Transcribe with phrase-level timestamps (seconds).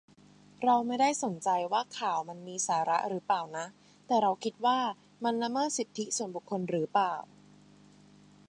[0.65, 3.67] เราไม่ได้สนใจว่าข่าวมันมีสาระรึเปล่าน่ะ
[4.07, 4.79] แต่เราคิดว่า
[5.23, 7.13] มันละเมิดสิทธิส่วนบุคคลหรือเปล่า